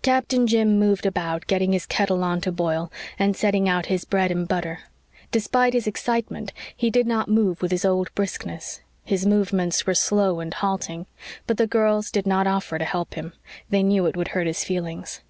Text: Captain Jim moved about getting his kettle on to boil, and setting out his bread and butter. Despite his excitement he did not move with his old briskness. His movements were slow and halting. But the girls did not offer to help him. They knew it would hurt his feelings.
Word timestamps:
Captain 0.00 0.46
Jim 0.46 0.78
moved 0.78 1.04
about 1.04 1.48
getting 1.48 1.72
his 1.72 1.86
kettle 1.86 2.22
on 2.22 2.40
to 2.40 2.52
boil, 2.52 2.88
and 3.18 3.36
setting 3.36 3.68
out 3.68 3.86
his 3.86 4.04
bread 4.04 4.30
and 4.30 4.46
butter. 4.46 4.78
Despite 5.32 5.72
his 5.72 5.88
excitement 5.88 6.52
he 6.76 6.88
did 6.88 7.04
not 7.04 7.26
move 7.28 7.60
with 7.60 7.72
his 7.72 7.84
old 7.84 8.14
briskness. 8.14 8.80
His 9.02 9.26
movements 9.26 9.84
were 9.84 9.94
slow 9.96 10.38
and 10.38 10.54
halting. 10.54 11.06
But 11.48 11.56
the 11.56 11.66
girls 11.66 12.12
did 12.12 12.28
not 12.28 12.46
offer 12.46 12.78
to 12.78 12.84
help 12.84 13.14
him. 13.14 13.32
They 13.68 13.82
knew 13.82 14.06
it 14.06 14.16
would 14.16 14.28
hurt 14.28 14.46
his 14.46 14.62
feelings. 14.62 15.22